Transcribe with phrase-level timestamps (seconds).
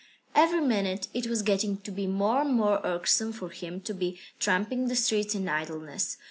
[0.33, 4.17] Every minute it was getting to be more and more irksome for him to be
[4.39, 6.17] tramping the streets in idleness.